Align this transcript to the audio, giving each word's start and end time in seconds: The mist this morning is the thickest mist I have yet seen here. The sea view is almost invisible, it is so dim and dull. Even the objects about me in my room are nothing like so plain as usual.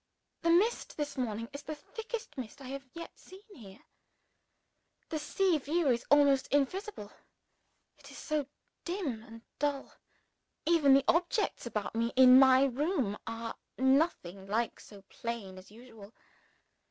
The 0.41 0.49
mist 0.49 0.97
this 0.97 1.15
morning 1.15 1.47
is 1.53 1.61
the 1.61 1.75
thickest 1.75 2.35
mist 2.35 2.59
I 2.59 2.69
have 2.69 2.81
yet 2.95 3.15
seen 3.19 3.43
here. 3.55 3.81
The 5.09 5.19
sea 5.19 5.59
view 5.59 5.89
is 5.89 6.07
almost 6.09 6.47
invisible, 6.47 7.11
it 7.99 8.09
is 8.09 8.17
so 8.17 8.47
dim 8.83 9.21
and 9.21 9.43
dull. 9.59 9.93
Even 10.65 10.95
the 10.95 11.05
objects 11.07 11.67
about 11.67 11.93
me 11.93 12.11
in 12.15 12.39
my 12.39 12.63
room 12.65 13.15
are 13.27 13.53
nothing 13.77 14.47
like 14.47 14.79
so 14.79 15.03
plain 15.03 15.59
as 15.59 15.69
usual. 15.69 16.15